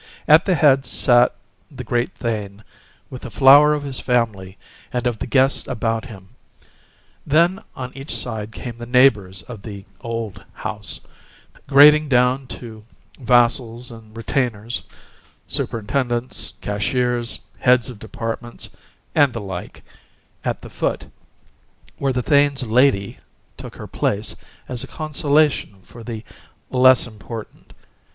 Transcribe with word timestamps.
At 0.27 0.45
the 0.45 0.55
head 0.55 0.87
sat 0.87 1.35
the 1.69 1.83
great 1.83 2.15
Thane, 2.15 2.63
with 3.11 3.21
the 3.21 3.29
flower 3.29 3.75
of 3.75 3.83
his 3.83 3.99
family 3.99 4.57
and 4.91 5.05
of 5.05 5.19
the 5.19 5.27
guests 5.27 5.67
about 5.67 6.05
him; 6.05 6.29
then 7.23 7.59
on 7.75 7.95
each 7.95 8.11
side 8.17 8.51
came 8.51 8.77
the 8.79 8.87
neighbors 8.87 9.43
of 9.43 9.61
the 9.61 9.85
"old" 9.99 10.43
house, 10.53 11.01
grading 11.67 12.09
down 12.09 12.47
to 12.47 12.83
vassals 13.19 13.91
and 13.91 14.17
retainers 14.17 14.81
superintendents, 15.47 16.53
cashiers, 16.61 17.39
heads 17.59 17.91
of 17.91 17.99
departments, 17.99 18.69
and 19.13 19.33
the 19.33 19.39
like 19.41 19.83
at 20.43 20.63
the 20.63 20.69
foot, 20.71 21.05
where 21.99 22.11
the 22.11 22.23
Thane's 22.23 22.63
lady 22.63 23.19
took 23.55 23.75
her 23.75 23.85
place 23.85 24.35
as 24.67 24.83
a 24.83 24.87
consolation 24.87 25.79
for 25.83 26.03
the 26.03 26.23
less 26.71 27.05
important. 27.05 27.73